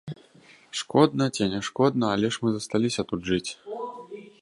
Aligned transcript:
Шкодна 0.79 1.27
ці 1.37 1.43
не 1.53 1.61
шкодна, 1.69 2.05
але 2.17 2.33
ж 2.37 2.45
мы 2.47 2.57
засталіся 2.57 3.01
тут 3.13 3.21
жыць. 3.33 3.47